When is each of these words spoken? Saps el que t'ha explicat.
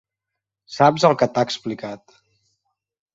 Saps 0.75 1.05
el 1.09 1.17
que 1.21 1.27
t'ha 1.35 1.43
explicat. 1.49 2.17